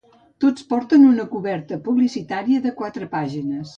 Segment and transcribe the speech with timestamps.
[0.43, 3.69] Tots porten una coberta publicitària de quatre pàgines.